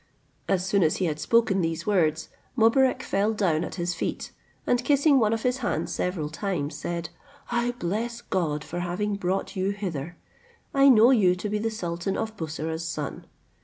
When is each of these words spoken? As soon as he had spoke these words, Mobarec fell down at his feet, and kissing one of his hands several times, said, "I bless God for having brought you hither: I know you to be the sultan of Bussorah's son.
As 0.49 0.65
soon 0.65 0.81
as 0.81 0.95
he 0.97 1.05
had 1.05 1.19
spoke 1.19 1.49
these 1.49 1.85
words, 1.85 2.29
Mobarec 2.55 3.03
fell 3.03 3.33
down 3.35 3.63
at 3.63 3.75
his 3.75 3.93
feet, 3.93 4.31
and 4.65 4.83
kissing 4.83 5.19
one 5.19 5.31
of 5.31 5.43
his 5.43 5.59
hands 5.59 5.91
several 5.93 6.27
times, 6.31 6.73
said, 6.75 7.09
"I 7.51 7.73
bless 7.73 8.21
God 8.23 8.63
for 8.63 8.79
having 8.79 9.13
brought 9.15 9.55
you 9.55 9.69
hither: 9.69 10.17
I 10.73 10.89
know 10.89 11.11
you 11.11 11.35
to 11.35 11.49
be 11.49 11.59
the 11.59 11.69
sultan 11.69 12.17
of 12.17 12.35
Bussorah's 12.35 12.83
son. 12.83 13.27